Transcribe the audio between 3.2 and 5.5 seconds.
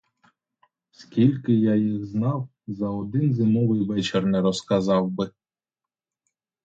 зимовий вечір не розказав би.